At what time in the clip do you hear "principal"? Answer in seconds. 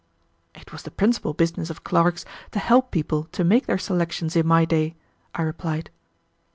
0.89-1.35